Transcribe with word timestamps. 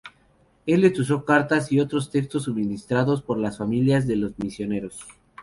Elliot 0.65 0.97
usó 0.97 1.25
cartas 1.25 1.71
y 1.71 1.79
otros 1.79 2.09
textos 2.09 2.45
suministrados 2.45 3.21
por 3.21 3.37
las 3.37 3.59
familias 3.59 4.07
de 4.07 4.15
los 4.15 4.33
misioneros. 4.39 5.05